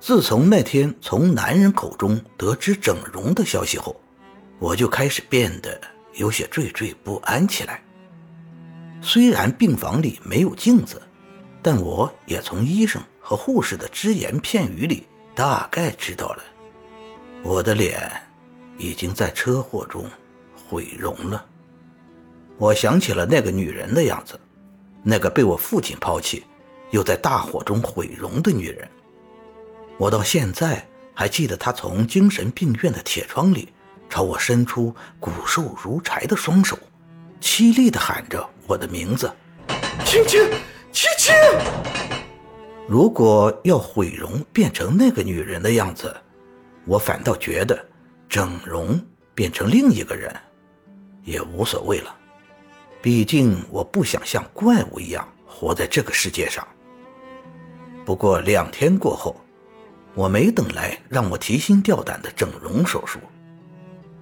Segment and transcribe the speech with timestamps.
[0.00, 3.94] 自从那天从男人口中得知整容的消息后，
[4.58, 5.78] 我就开始变得
[6.14, 7.82] 有些惴惴不安起来。
[9.02, 11.00] 虽然病房里没有镜子，
[11.60, 16.42] 但我也从医生和护士的只言片语里大概知道了，
[17.42, 18.10] 我的脸
[18.78, 20.06] 已经在车祸中
[20.66, 21.44] 毁容了。
[22.56, 24.40] 我想起了那个女人的样子，
[25.02, 26.42] 那个被我父亲抛弃，
[26.90, 28.88] 又在大火中毁容的女人。
[30.00, 30.82] 我到现在
[31.12, 33.68] 还记得他从精神病院的铁窗里
[34.08, 36.78] 朝我伸出骨瘦如柴的双手，
[37.38, 39.30] 凄厉地喊着我的名字
[40.06, 40.40] ：“青青，
[40.90, 41.34] 青青。”
[42.88, 46.16] 如果要毁容变成那个女人的样子，
[46.86, 47.78] 我反倒觉得
[48.26, 48.98] 整容
[49.34, 50.34] 变成另一个人
[51.24, 52.16] 也无所谓了。
[53.02, 56.66] 毕竟我不想像怪物一样活在这个世界上。
[58.06, 59.38] 不过两天过后，
[60.14, 63.18] 我没等来让我提心吊胆的整容手术，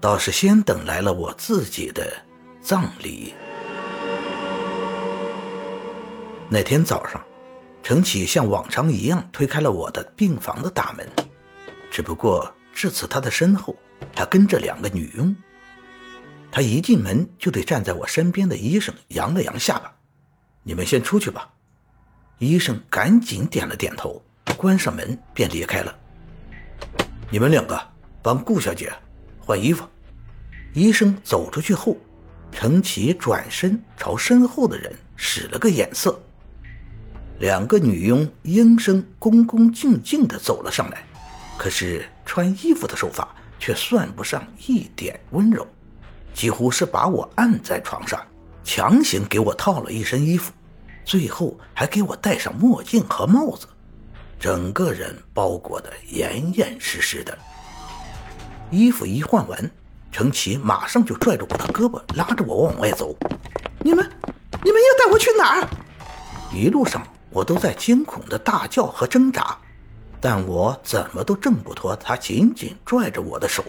[0.00, 2.12] 倒是先等来了我自己的
[2.61, 3.34] 葬礼。
[6.50, 7.22] 那天早上，
[7.83, 11.08] 程启像往常一样推开了我的病房的大门，
[11.91, 13.75] 只不过这次他的身后
[14.14, 15.34] 还跟着两个女佣。
[16.50, 19.95] 他一进门就对站在我身边的医生扬了扬下巴
[20.64, 21.50] ：“你们先出去吧。”
[22.39, 24.23] 医生赶紧点了点头，
[24.59, 25.97] 关上门便离开了。
[27.31, 27.81] 你们两个
[28.20, 28.92] 帮顾小姐
[29.39, 29.87] 换衣服。
[30.75, 31.97] 医生走出去后，
[32.51, 36.20] 程启转身朝身后的人使了个眼色。
[37.39, 41.05] 两个女佣应声恭恭敬敬地走了上来，
[41.56, 45.64] 可是穿衣服的手法却算不上一点温柔。
[46.34, 48.20] 几乎是把我按在床上，
[48.64, 50.53] 强行给我套了一身衣服，
[51.05, 53.67] 最后还给我戴上墨镜和帽子，
[54.39, 57.36] 整个人包裹得严严实实的。
[58.70, 59.70] 衣服一换完，
[60.12, 63.17] 程启马上就拽着我的胳膊，拉着我往外走。
[63.80, 64.08] 你们，
[64.62, 65.68] 你们要带我去哪儿？
[66.52, 69.58] 一路上我都在惊恐的大叫和挣扎，
[70.20, 73.64] 但我怎么都挣不脱他紧紧拽着我的手。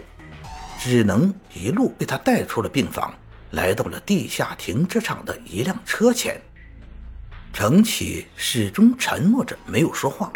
[0.77, 3.13] 只能一路被他带出了病房，
[3.51, 6.39] 来到了地下停车场的一辆车前。
[7.51, 10.31] 程启始终沉默着，没有说话。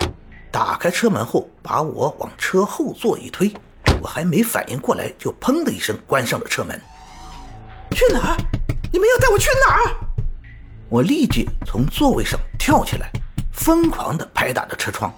[0.53, 3.51] 打开车门后，把我往车后座一推，
[3.99, 6.79] 我还没反应过来，就砰的一声关上了车门。
[7.89, 8.37] 去哪儿？
[8.91, 9.95] 你们要带我去哪儿？
[10.89, 13.09] 我立即从座位上跳起来，
[13.51, 15.11] 疯狂地拍打着车窗。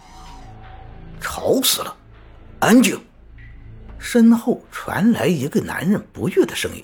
[1.20, 1.94] 吵死了！
[2.60, 2.98] 安静。
[4.00, 6.82] 身后传来一个男人不悦的声音，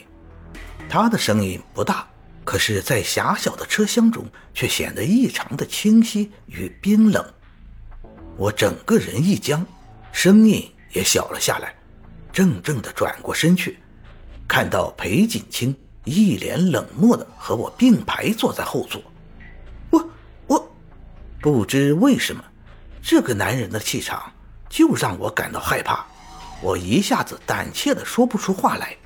[0.89, 2.05] 他的声音不大，
[2.43, 7.25] 可是，在狭小的车厢中却显得异常的清晰与冰冷。
[8.41, 9.63] 我整个人一僵，
[10.11, 11.75] 声音也小了下来，
[12.33, 13.77] 怔怔地转过身去，
[14.47, 15.75] 看到裴锦清
[16.05, 18.99] 一脸冷漠地和我并排坐在后座。
[19.91, 20.09] 我
[20.47, 20.71] 我，
[21.39, 22.43] 不知为什么，
[22.99, 24.33] 这个男人的气场
[24.67, 26.03] 就让我感到害怕。
[26.63, 28.97] 我一下子胆怯的说不出话来。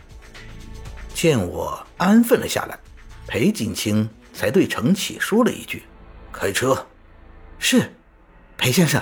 [1.13, 2.79] 见我安分了下来，
[3.27, 5.83] 裴锦清才对程启说了一句
[6.31, 6.87] ：“开车。”
[7.59, 7.93] 是，
[8.57, 9.01] 裴先生。